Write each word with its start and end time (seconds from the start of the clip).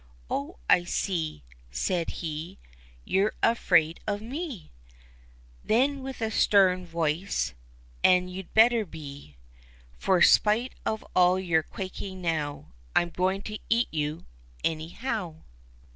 "Oh, 0.31 0.57
I 0.67 0.83
see!" 0.83 1.43
said 1.71 2.09
he." 2.23 2.57
You're 3.05 3.35
afraid 3.43 3.99
of 4.07 4.19
me!" 4.19 4.71
Then 5.63 6.01
with 6.01 6.21
a 6.23 6.31
stern 6.31 6.87
voice: 6.87 7.53
"And 8.03 8.27
you'd 8.27 8.51
better 8.55 8.83
be— 8.83 9.35
For 9.99 10.23
spite 10.23 10.73
of 10.87 11.05
all 11.15 11.39
your 11.39 11.61
quaking 11.61 12.19
now 12.19 12.73
I'm 12.95 13.11
going 13.11 13.43
to 13.43 13.59
eat 13.69 13.89
you 13.91 14.25
anyhow 14.63 15.43